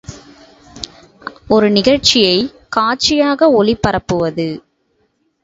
[1.47, 4.49] ஒரு நிகழ்ச்சியைக் காட்சியாக ஒளி பரப்புவது.